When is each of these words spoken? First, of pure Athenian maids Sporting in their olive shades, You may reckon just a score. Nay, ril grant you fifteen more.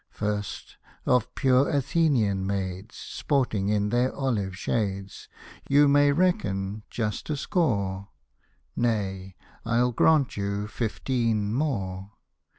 First, 0.09 0.77
of 1.05 1.35
pure 1.35 1.69
Athenian 1.69 2.47
maids 2.47 2.95
Sporting 2.95 3.69
in 3.69 3.89
their 3.89 4.11
olive 4.15 4.57
shades, 4.57 5.29
You 5.69 5.87
may 5.87 6.11
reckon 6.11 6.81
just 6.89 7.29
a 7.29 7.37
score. 7.37 8.07
Nay, 8.75 9.35
ril 9.63 9.91
grant 9.91 10.35
you 10.35 10.65
fifteen 10.67 11.53
more. 11.53 12.13